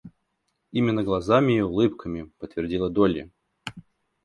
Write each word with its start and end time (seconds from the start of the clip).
Именно 0.71 1.03
глазами 1.03 1.57
и 1.57 1.61
улыбками,— 1.61 2.31
подтвердила 2.39 2.89
Долли. 2.89 3.29